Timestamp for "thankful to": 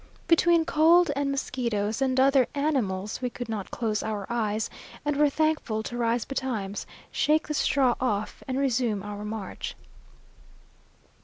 5.29-5.95